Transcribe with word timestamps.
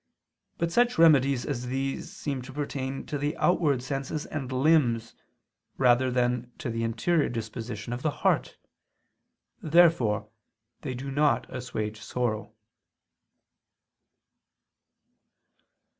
But 0.57 0.71
such 0.71 0.97
remedies 0.97 1.45
as 1.45 1.67
these 1.67 2.11
seem 2.11 2.41
to 2.41 2.51
pertain 2.53 3.05
to 3.05 3.19
the 3.19 3.37
outward 3.37 3.83
senses 3.83 4.25
and 4.25 4.51
limbs, 4.51 5.13
rather 5.77 6.09
than 6.09 6.51
to 6.57 6.71
the 6.71 6.83
interior 6.83 7.29
disposition 7.29 7.93
of 7.93 8.01
the 8.01 8.09
heart. 8.25 8.57
Therefore 9.61 10.31
they 10.81 10.95
do 10.95 11.11
not 11.11 11.45
assuage 11.55 12.01
sorrow. 12.01 12.55